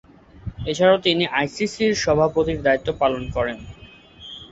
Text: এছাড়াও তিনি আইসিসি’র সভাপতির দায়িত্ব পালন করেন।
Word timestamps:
এছাড়াও 0.65 0.97
তিনি 1.05 1.23
আইসিসি’র 1.33 1.93
সভাপতির 2.03 2.59
দায়িত্ব 2.65 2.89
পালন 3.01 3.23
করেন। 3.35 3.57